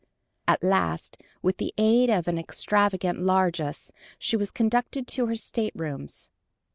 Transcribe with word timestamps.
At 0.47 0.63
last, 0.63 1.21
with 1.43 1.57
the 1.57 1.75
aid 1.77 2.09
of 2.09 2.27
an 2.27 2.39
extravagant 2.39 3.19
largesse, 3.19 3.91
she 4.17 4.35
was 4.35 4.49
conducted 4.49 5.07
to 5.09 5.27
her 5.27 5.35
staterooms. 5.35 6.31